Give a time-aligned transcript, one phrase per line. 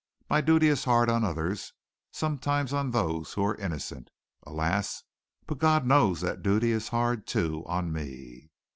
[0.31, 1.73] My duty is hard on others
[2.11, 4.09] sometimes on those who are innocent,
[4.41, 5.03] alas!
[5.45, 8.49] But God knows that duty is hard, too, on me."